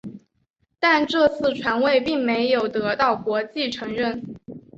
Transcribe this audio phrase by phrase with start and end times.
[0.79, 4.33] 但这次传位并没有得到国际承认。